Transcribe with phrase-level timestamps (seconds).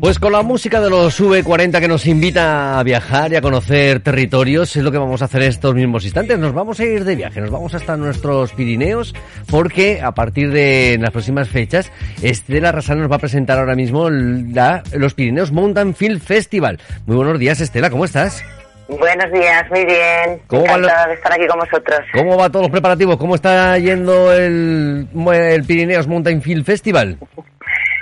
[0.00, 4.00] Pues con la música de los V40 que nos invita a viajar y a conocer
[4.00, 6.38] territorios, es lo que vamos a hacer estos mismos instantes.
[6.38, 9.12] Nos vamos a ir de viaje, nos vamos hasta nuestros Pirineos,
[9.50, 11.90] porque a partir de las próximas fechas,
[12.22, 16.78] Estela Rasana nos va a presentar ahora mismo la, los Pirineos Mountain Field Festival.
[17.06, 18.44] Muy buenos días, Estela, ¿cómo estás?
[18.88, 20.40] Buenos días, muy bien.
[20.46, 22.00] ¿Cómo Encantada de estar aquí con vosotros.
[22.14, 23.16] ¿Cómo va todos los preparativos?
[23.16, 27.18] ¿Cómo está yendo el, el Pirineos Mountain Field Festival?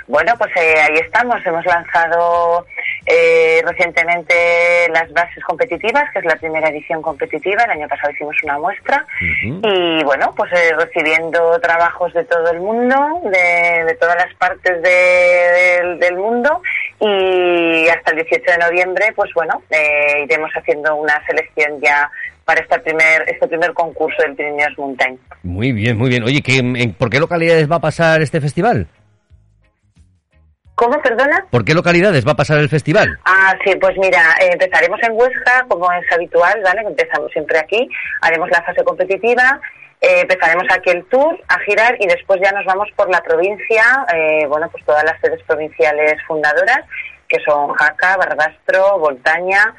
[0.07, 1.45] Bueno, pues eh, ahí estamos.
[1.45, 2.65] Hemos lanzado
[3.05, 4.33] eh, recientemente
[4.93, 7.63] las bases competitivas, que es la primera edición competitiva.
[7.63, 9.05] El año pasado hicimos una muestra.
[9.41, 16.15] Y bueno, pues eh, recibiendo trabajos de todo el mundo, de, todas las partes del
[16.15, 16.61] mundo.
[17.01, 19.61] Y hasta el 18 de noviembre, pues bueno,
[20.23, 22.09] iremos haciendo una selección ya
[22.45, 25.19] para este primer, este primer concurso del Pirineos Mountain.
[25.43, 26.23] Muy bien, muy bien.
[26.23, 26.63] Oye, ¿qué,
[26.97, 28.87] ¿por qué localidades va a pasar este festival?
[30.77, 31.43] ¿Cómo, perdona?
[31.49, 33.17] ¿Por qué localidades va a pasar el festival?
[33.25, 36.81] Ah, sí, pues mira, eh, empezaremos en Huesca, como es habitual, ¿vale?
[36.81, 37.89] Empezamos siempre aquí,
[38.21, 39.59] haremos la fase competitiva,
[39.99, 44.05] eh, empezaremos aquí el tour a girar y después ya nos vamos por la provincia,
[44.13, 46.81] eh, bueno, pues todas las sedes provinciales fundadoras,
[47.27, 49.73] que son Jaca, Barbastro, Voltaña,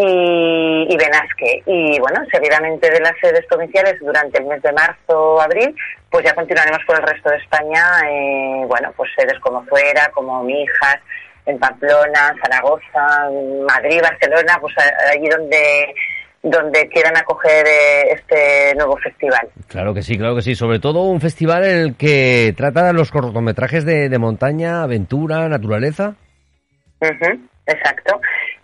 [0.00, 1.62] y, y Benasque.
[1.66, 5.74] Y bueno, seguidamente de las sedes provinciales durante el mes de marzo o abril,
[6.10, 10.42] pues ya continuaremos por el resto de España, eh, bueno, pues sedes como Fuera, como
[10.42, 10.98] Mijas,
[11.46, 13.28] en Pamplona, Zaragoza,
[13.66, 14.74] Madrid, Barcelona, pues
[15.10, 15.94] allí donde
[16.42, 19.46] donde quieran acoger eh, este nuevo festival.
[19.68, 20.54] Claro que sí, claro que sí.
[20.54, 26.14] Sobre todo un festival en el que trata los cortometrajes de, de montaña, aventura, naturaleza.
[27.66, 28.20] exacto.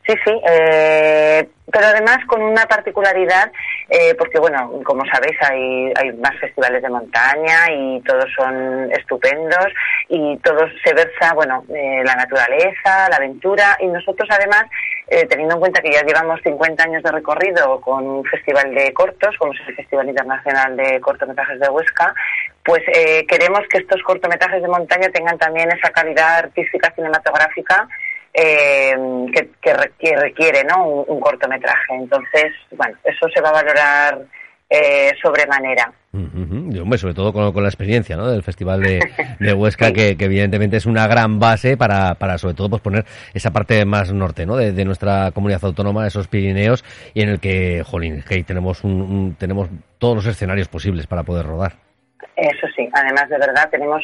[0.06, 3.50] Sí, sí, eh, pero además con una particularidad,
[3.88, 9.66] eh, porque bueno, como sabéis, hay, hay más festivales de montaña y todos son estupendos
[10.08, 14.66] y todos se versa, bueno, eh, la naturaleza, la aventura y nosotros además,
[15.28, 19.36] teniendo en cuenta que ya llevamos 50 años de recorrido con un festival de cortos,
[19.38, 22.12] como es el Festival Internacional de Cortometrajes de Huesca,
[22.64, 22.82] pues
[23.28, 27.88] queremos que estos cortometrajes de montaña tengan también esa calidad artística cinematográfica
[28.38, 28.94] eh,
[29.32, 30.86] que, requiere, ¿no?
[30.86, 31.94] Un, cortometraje.
[31.94, 34.18] Entonces, bueno, eso se va a valorar
[34.68, 35.90] eh, sobremanera.
[36.98, 38.30] sobre todo con, la experiencia ¿no?
[38.30, 42.82] del Festival de, Huesca, que, evidentemente es una gran base para, para sobre todo pues,
[42.82, 44.56] poner esa parte más norte ¿no?
[44.56, 49.70] de, nuestra comunidad autónoma, esos Pirineos, y en el que, jolín, que tenemos, un, tenemos
[49.96, 51.72] todos los escenarios posibles para poder rodar.
[52.36, 54.02] Eso sí, además de verdad tenemos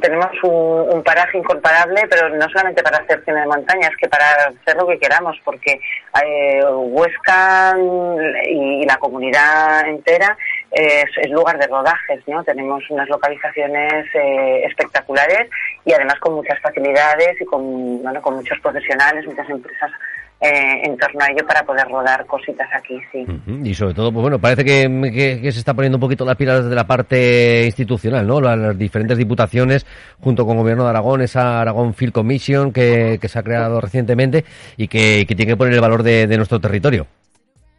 [0.00, 4.24] tenemos un, paraje incomparable, pero no solamente para hacer cine de montaña, es que para
[4.24, 5.78] hacer lo que queramos, porque
[6.24, 7.76] eh, Huesca
[8.48, 10.36] y, la comunidad entera
[10.70, 12.42] es, lugar de rodajes, ¿no?
[12.44, 15.50] Tenemos unas localizaciones eh, espectaculares
[15.84, 19.90] y además con muchas facilidades y con, bueno, con muchos profesionales, muchas empresas
[20.44, 23.24] eh, en torno a ello para poder rodar cositas aquí, sí.
[23.64, 26.74] Y sobre todo, pues bueno, parece que, se está poniendo un poquito las pilas de
[26.74, 28.42] la parte institucional, ¿no?
[28.42, 29.86] Las, diferentes diputaciones,
[30.20, 34.44] junto con el Gobierno de Aragón, esa Aragón Field Commission que, se ha creado recientemente
[34.76, 37.06] y que, tiene que poner el valor de, nuestro territorio.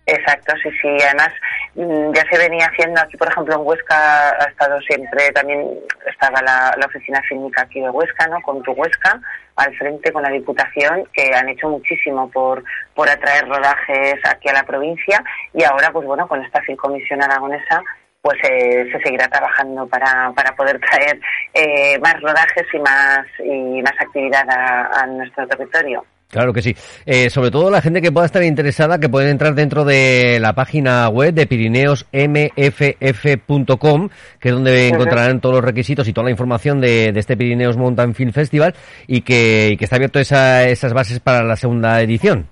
[0.07, 0.87] Exacto, sí, sí.
[1.05, 1.29] Además,
[1.75, 5.67] ya se venía haciendo aquí, por ejemplo, en Huesca ha estado siempre, también
[6.07, 8.41] estaba la, oficina fílmica aquí de Huesca, ¿no?
[8.41, 9.19] Con tu Huesca,
[9.57, 12.63] al frente con la Diputación, que han hecho muchísimo por,
[12.93, 15.21] por atraer rodajes aquí a la provincia
[15.53, 17.81] y ahora, pues bueno, con esta Comisión Aragonesa,
[18.21, 21.19] pues eh, se seguirá trabajando para, para poder traer
[21.53, 26.05] eh, más rodajes y más, y más actividad a nuestro territorio.
[26.29, 26.75] Claro que sí.
[27.05, 30.53] Eh, sobre todo la gente que pueda estar interesada, que pueden entrar dentro de la
[30.53, 34.09] página web de pirineosmff.com,
[34.39, 38.15] que es donde encontrarán todos los requisitos y toda la información de, este Pirineos Mountain
[38.15, 38.73] Film Festival
[39.07, 42.47] y que, está abierto esas bases para la segunda edición.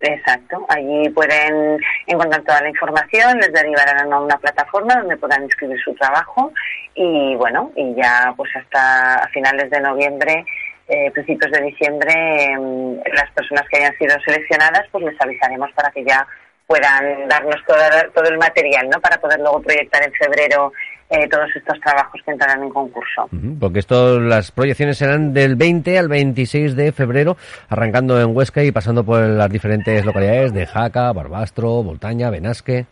[0.00, 1.76] Exacto, allí pueden
[2.06, 6.52] encontrar toda la información, les derivarán a una plataforma donde puedan inscribir su trabajo
[6.94, 10.44] y bueno, y ya pues hasta finales de noviembre
[10.88, 12.12] eh, principios de diciembre
[12.44, 16.26] em, las personas que hayan sido seleccionadas pues les avisaremos para que ya
[16.66, 19.00] puedan darnos todo, el material ¿no?
[19.00, 20.72] para poder luego proyectar en febrero
[21.10, 23.28] eh, todos estos trabajos que entrarán en concurso.
[23.58, 27.38] porque esto, las proyecciones serán del 20 al 26 de febrero,
[27.70, 32.84] arrancando en Huesca y pasando por las diferentes localidades de Jaca, Barbastro, Voltaña, Benasque.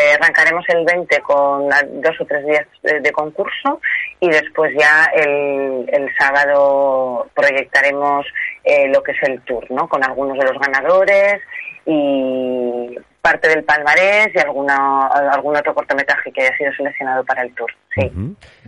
[0.00, 3.80] Eh, arrancaremos el 20 con dos o tres días de, concurso
[4.20, 8.26] y después ya el, el sábado proyectaremos
[8.64, 9.88] eh, lo que es el tour, ¿no?
[9.88, 11.40] Con algunos de los ganadores
[11.86, 17.54] y parte del palmarés y alguna, algún otro cortometraje que haya sido seleccionado para el
[17.54, 17.70] tour.
[17.94, 18.10] Sí.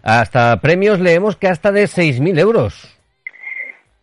[0.02, 2.98] Hasta premios leemos que hasta de 6.000 euros.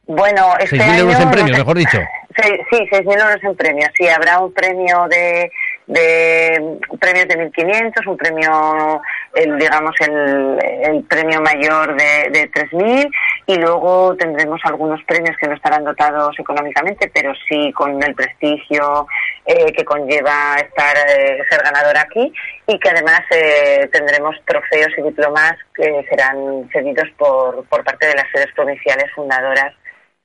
[0.05, 1.99] Bueno, este 6.000 euros en premios, no mejor dicho.
[2.35, 3.89] Sí, sí, 6.000 euros en premios.
[3.95, 5.51] Sí, habrá un premio de,
[5.87, 9.01] de premios de 1.500, un premio,
[9.35, 13.09] el, digamos, el, el premio mayor de, de 3.000
[13.47, 19.07] y luego tendremos algunos premios que no estarán dotados económicamente, pero sí con el prestigio
[19.45, 22.31] eh, que conlleva estar eh, ser ganador aquí
[22.67, 28.15] y que además eh, tendremos trofeos y diplomas que serán cedidos por, por parte de
[28.15, 29.73] las sedes provinciales fundadoras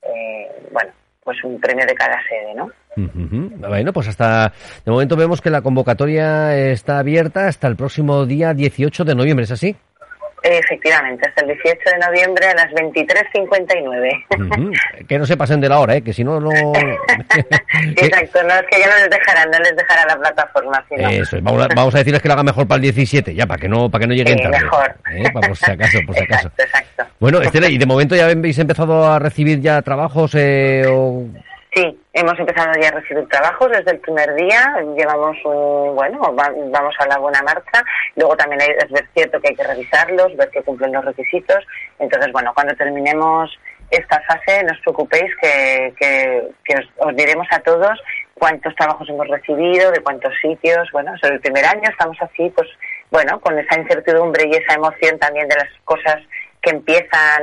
[0.03, 0.91] eh, bueno,
[1.29, 2.71] pues un premio de cada sede, ¿no?
[3.69, 4.51] Bueno, pues hasta
[4.83, 9.45] de momento vemos que la convocatoria está abierta hasta el próximo día 18 de noviembre,
[9.45, 9.77] ¿es así?
[10.43, 14.25] Efectivamente, hasta el 18 de noviembre a las 23.59.
[14.39, 14.73] Ujú.
[15.09, 16.03] Que no se pasen de la hora, ¿eh?
[16.03, 16.51] que si no, no...
[17.97, 21.37] Exacto, no es que ya no les dejarán, no les dejará la plataforma, sino Eso,
[21.37, 21.43] es.
[21.43, 23.69] vamos, a, vamos a decirles que lo haga mejor para el 17, ya, para que
[23.69, 24.61] no, para que no lleguen Sí, tarde.
[24.63, 24.95] mejor.
[25.13, 25.25] ¿eh?
[25.33, 26.49] Para por si acaso, por si acaso.
[26.59, 27.15] Exacto, exacto.
[27.21, 31.25] Bueno, Estela, ¿y de momento ya habéis empezado a recibir ya trabajos eh, o...?
[31.79, 34.75] Sí, hemos empezado ya a recibir trabajos desde el primer día.
[34.97, 37.85] Llevamos un, bueno, va- vamos a la buena marcha.
[38.17, 41.65] Luego también hay, es cierto que hay que revisarlos, ver que cumplen los requisitos.
[42.01, 43.57] Entonces, bueno, cuando terminemos
[43.93, 47.97] esta fase, no os preocupéis que, que, que os, os diremos a todos
[48.35, 50.89] cuántos trabajos hemos recibido, de cuántos sitios.
[50.93, 52.69] Bueno, sobre el primer año estamos así, pues,
[53.13, 56.17] bueno, con esa incertidumbre y esa emoción también de las cosas
[56.69, 57.43] que empiezan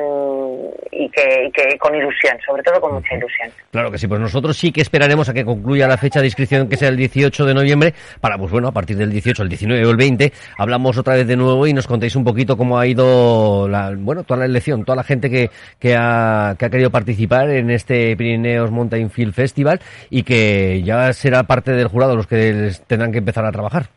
[0.92, 3.50] y que, y que con ilusión, sobre todo con mucha ilusión.
[3.72, 6.70] Claro que sí, pues nosotros sí que esperaremos a que concluya la fecha de inscripción,
[6.70, 9.86] que sea el 18 de noviembre, para, pues bueno, a partir del 18, el 19
[9.86, 12.88] o el 20, hablamos otra vez de nuevo y nos contéis un poquito cómo ha
[12.88, 15.50] ido, la, bueno, toda la elección, toda la gente que,
[15.80, 21.12] que, ha, que ha querido participar en este Pirineos Mountain Field Festival y que ya
[21.14, 23.88] será parte del jurado los que tendrán que empezar a trabajar.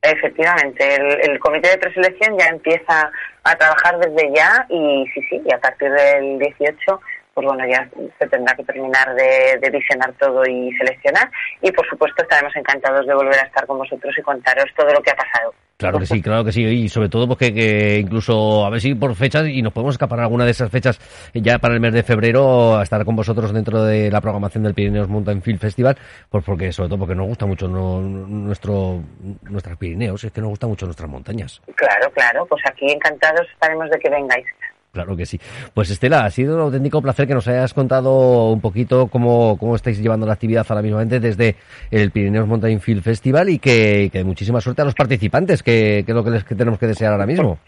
[0.00, 3.10] Efectivamente, el, el comité de preselección ya empieza
[3.42, 7.00] a trabajar desde ya y sí, sí, y a partir del 18,
[7.38, 7.88] pues bueno, ya
[8.18, 11.30] se tendrá que terminar de, de visionar todo y seleccionar
[11.62, 15.00] y por supuesto estaremos encantados de volver a estar con vosotros y contaros todo lo
[15.00, 15.54] que ha pasado.
[15.76, 16.64] Claro que sí, claro que sí.
[16.64, 20.18] Y sobre todo porque que incluso a ver si por fechas y nos podemos escapar
[20.18, 20.98] alguna de esas fechas
[21.32, 24.74] ya para el mes de febrero a estar con vosotros dentro de la programación del
[24.74, 25.96] Pirineos Mountain Field Festival,
[26.28, 29.00] pues porque sobre todo porque nos gusta mucho no- nuestro
[29.42, 31.62] nuestros Pirineos, es que nos gustan mucho nuestras montañas.
[31.76, 34.46] Claro, claro, pues aquí encantados estaremos de que vengáis.
[34.92, 35.38] Claro que sí.
[35.74, 39.76] Pues Estela, ha sido un auténtico placer que nos hayas contado un poquito cómo, cómo
[39.76, 41.56] estáis llevando la actividad ahora mismo desde
[41.90, 46.12] el Pirineos Mountain Field Festival y que, que muchísima suerte a los participantes, que, que
[46.12, 47.58] es lo que les que tenemos que desear ahora mismo.